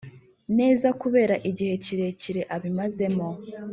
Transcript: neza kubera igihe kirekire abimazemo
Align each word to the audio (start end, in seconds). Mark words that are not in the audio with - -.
neza 0.57 0.87
kubera 1.01 1.35
igihe 1.49 1.73
kirekire 1.85 2.41
abimazemo 2.55 3.29